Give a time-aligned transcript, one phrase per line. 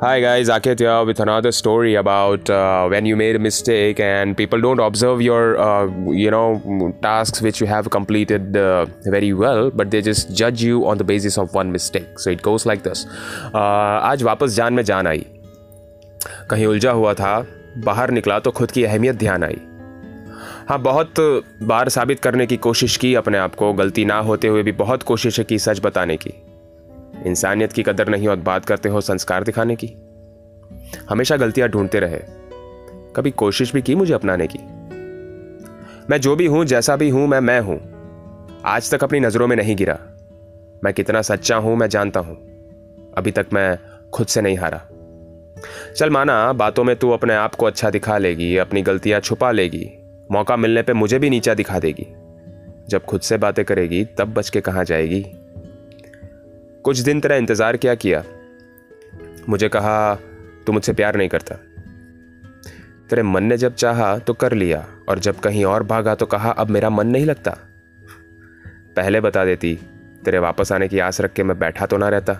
[0.00, 4.36] Hi guys, Aket here with another story about uh, when you made a mistake and
[4.36, 9.72] people don't observe your, uh, you know, tasks which you have completed uh, very well,
[9.72, 12.20] but they just judge you on the basis of one mistake.
[12.20, 13.06] So it goes like this.
[13.52, 15.26] Uh, आज वापस जान में जान आई
[16.50, 17.34] कहीं उलझा हुआ था
[17.84, 19.58] बाहर निकला तो खुद की अहमियत ध्यान आई
[20.68, 21.20] हाँ बहुत
[21.70, 25.02] बार साबित करने की कोशिश की अपने आप को गलती ना होते हुए भी बहुत
[25.10, 26.34] कोशिशें की सच बताने की
[27.26, 29.96] इंसानियत की कदर नहीं और बात करते हो संस्कार दिखाने की।
[31.08, 32.20] हमेशा गलतियाँ ढूंढते रहे।
[33.16, 34.58] कभी कोशिश भी की मुझे अपनाने की।
[36.10, 37.98] मैं जो भी हूँ, जैसा भी हूँ, मैं मैं हूँ।
[38.64, 39.98] आज तक अपनी नज़रों में नहीं गिरा।
[40.84, 42.36] मैं कितना सच्चा हूँ, मैं जानता हूँ।
[43.16, 43.78] अभी तक मैं
[44.12, 44.80] खुद से नहीं हारा।
[45.96, 49.90] चल माना, बातों में तू अपने आप को अच्छा दिखा लेगी, अपनी गलतियाँ छुपा लेगी,
[50.32, 52.06] मौका मिलने पे मुझे भी नीचा दिखा देगी।
[52.88, 55.26] जब खुद से बातें करेगी, तब बच के कहाँ जाएगी?
[56.88, 58.24] कुछ दिन तेरा इंतज़ार क्या किया?
[59.48, 60.14] मुझे कहा,
[60.66, 61.54] तू मुझसे प्यार नहीं करता।
[63.10, 66.50] तेरे मन ने जब चाहा तो कर लिया, और जब कहीं और भागा तो कहा,
[66.50, 67.50] अब मेरा मन नहीं लगता।
[68.96, 69.78] पहले बता देती,
[70.24, 72.34] तेरे वापस आने की आस रख के मैं बैठा तो ना रहता।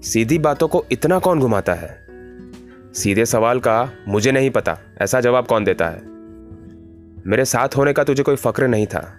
[0.00, 2.00] सीधी बातों को इतना कौन घुमाता है?
[2.92, 6.02] सीधे सवाल का मुझे नहीं पता, ऐसा जवाब कौन देता है?
[7.26, 9.18] मेरे साथ होने का तुझे कोई फक्र नहीं था।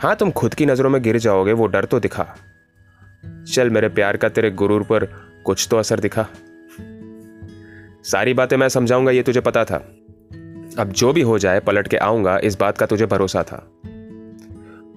[0.00, 2.36] हाँ तुम खुद की नज़रों में गिर जाओगे, वो डर तो दिखा।
[3.26, 5.04] चल मेरे प्यार का तेरे गुरूर पर
[5.44, 6.28] कुछ तो असर दिखा।
[8.04, 9.76] सारी बातें मैं समझाऊँगा, ये तुझे पता था।
[10.78, 13.72] अब जो भी हो जाए, पलट के आऊँगा, इस बात का तुझे भरोसा था।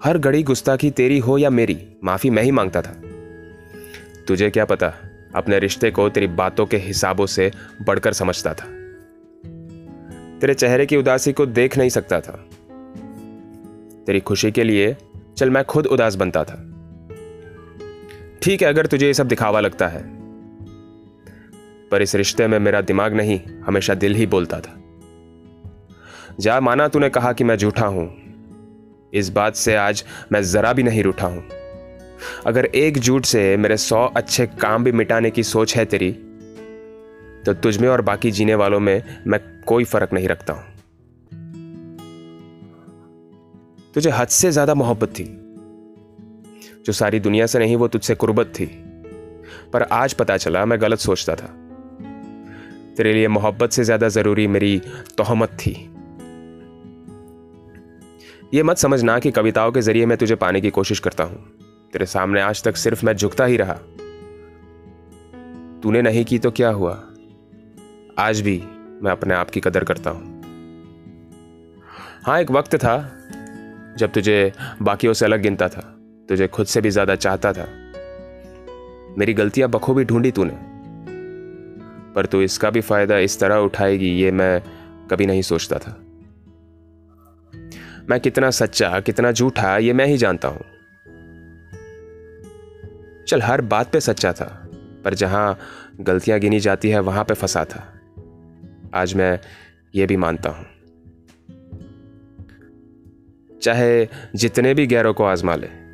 [0.04, 3.02] हर घड़ी गुस्ताखी तेरी हो या मेरी, माफ़ी मैं ही माँगता था।
[4.28, 4.94] तुझे क्या पता,
[5.36, 8.66] अपने रिश्ते को तेरी बातों के हिसाबों से बढ़कर समझता था।
[10.40, 12.50] तेरे चेहरे की उदासी को देख नहीं सकता था।
[14.06, 14.98] तेरी खुशी के लिए,
[15.38, 16.75] चल मैं खुद उदास बनता था।
[18.46, 20.02] ठीक है, अगर तुझे ये सब दिखावा लगता है।
[21.92, 24.76] पर इस रिश्ते में मेरा दिमाग नहीं, हमेशा दिल ही बोलता था।
[26.40, 28.06] जा माना तूने कहा कि मैं झूठा हूँ।
[29.14, 31.44] इस बात से आज मैं जरा भी नहीं रूठा हूँ।
[32.46, 36.12] अगर एक झूठ से मेरे सौ अच्छे काम भी मिटाने की सोच है तेरी
[37.46, 40.64] तो तुझमें और बाकी जीने वालों में मैं कोई फ़र्क नहीं रखता हूँ।
[43.94, 45.45] तुझे हद से ज़्यादा मोहब्बत थी।
[46.86, 48.66] जो सारी दुनिया से नहीं, वो तुझसे कुर्बत थी।
[49.74, 51.48] पर आज पता चला, मैं गलत सोचता था।
[52.98, 54.82] तेरे लिए मोहब्बत से ज़्यादा ज़रूरी मेरी
[55.18, 55.92] तोहमत थी।
[58.54, 61.52] ये मत समझना कि कविताओं के ज़रिए मैं तुझे पाने की कोशिश करता हूँ।
[61.94, 63.74] तेरे सामने आज तक सिर्फ़ मैं झुकता ही रहा।
[65.84, 67.04] तूने नहीं की तो क्या हुआ?
[68.20, 68.64] आज भी
[69.02, 70.42] मैं अपने आप की कदर करता हूँ।
[72.26, 72.98] हाँ एक वक्त था
[73.98, 75.95] जब तुझे बाकियों से अलग गिनता था।
[76.30, 77.68] तुझे खुद से भी ज़्यादा चाहता था।
[79.18, 80.54] मेरी गलतियाँ बखूबी ढूंढी तूने।
[82.14, 84.62] पर तू इसका भी फ़ायदा इस तरह उठाएगी, ये मैं
[85.12, 86.02] कभी नहीं सोचता था।
[88.10, 90.62] मैं कितना सच्चा, कितना झूठा, ये मैं ही जानता हूँ।
[93.28, 94.70] चल, हर बात पे सच्चा था,
[95.06, 95.60] पर जहाँ
[96.02, 97.94] गलतियाँ गिनी जाती है, वहाँ पे फंसा था।
[98.94, 99.40] आज मैं
[99.96, 100.66] ये भी मानता हूँ।
[103.62, 105.85] चाहे जितने भी गैरों को आजमा ले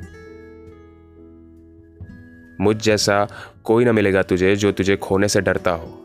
[2.62, 3.28] मुझ जैसा
[3.64, 5.98] कोई ना मिलेगा तुझे जो तुझे खोने से डरता हो।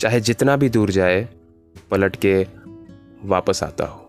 [0.00, 1.28] चाहे जितना भी दूर जाए,
[1.90, 2.46] पलट के
[3.24, 4.01] वापस आता हो।